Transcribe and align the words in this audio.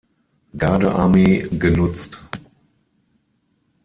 Gardearmee 0.57 1.47
genutzt. 1.51 2.17